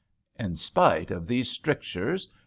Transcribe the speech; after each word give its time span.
"In 0.45 0.55
spite 0.55 1.11
of 1.11 1.27
these 1.27 1.51
strictures. 1.51 2.27